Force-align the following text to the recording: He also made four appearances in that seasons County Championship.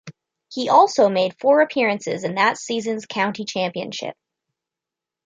He 0.49 0.67
also 0.67 1.09
made 1.09 1.37
four 1.39 1.61
appearances 1.61 2.23
in 2.23 2.33
that 2.33 2.57
seasons 2.57 3.05
County 3.05 3.45
Championship. 3.45 4.15